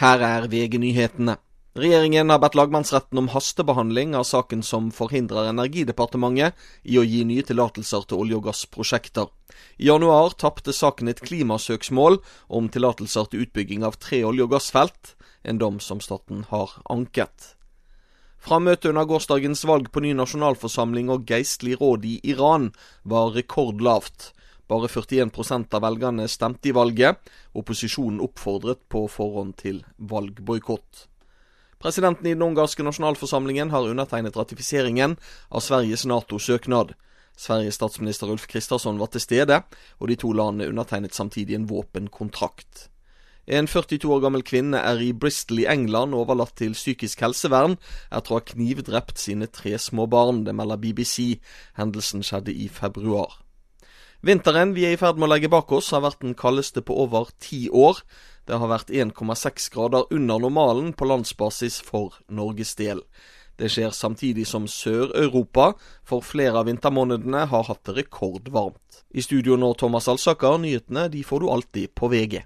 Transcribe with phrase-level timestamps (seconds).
[0.00, 1.34] Her er VG-nyhetene.
[1.76, 6.56] Regjeringen har bedt lagmannsretten om hastebehandling av saken som forhindrer Energidepartementet
[6.88, 9.28] i å gi nye tillatelser til olje- og gassprosjekter.
[9.76, 12.16] I januar tapte saken et klimasøksmål
[12.48, 15.12] om tillatelser til utbygging av tre olje- og gassfelt,
[15.44, 17.52] en dom som staten har anket.
[18.40, 22.70] Frammøtet under gårsdagens valg på ny nasjonalforsamling og geistlig råd i Iran
[23.04, 24.32] var rekordlavt.
[24.70, 27.18] Bare 41% av velgerne stemte i valget.
[27.58, 31.06] Opposisjonen oppfordret på forhånd til valgboikott.
[31.80, 35.16] Presidenten i den ungarske nasjonalforsamlingen har undertegnet ratifiseringen
[35.48, 36.94] av Sveriges Nato-søknad.
[37.40, 39.62] Sveriges statsminister Ulf Kristersson var til stede,
[39.98, 42.86] og de to landene undertegnet samtidig en våpenkontrakt.
[43.50, 47.78] En 42 år gammel kvinne er i Bristol i England overlatt til psykisk helsevern
[48.12, 50.44] etter å ha knivdrept sine tre små barn.
[50.46, 51.40] Det melder BBC.
[51.80, 53.40] Hendelsen skjedde i februar.
[54.20, 56.92] Vinteren vi er i ferd med å legge bak oss, har vært den kaldeste på
[57.06, 58.02] over ti år.
[58.44, 63.00] Det har vært 1,6 grader under normalen på landsbasis for Norges del.
[63.56, 65.70] Det skjer samtidig som Sør-Europa
[66.04, 69.02] for flere av vintermånedene har hatt det rekordvarmt.
[69.16, 72.42] I studio nå Thomas Alsaker, nyhetene de får du alltid på VG.